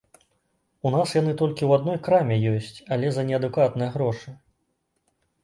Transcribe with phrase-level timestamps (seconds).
[0.89, 4.29] У нас яны толькі ў адной краме ёсць, але за неадэкватныя грошы.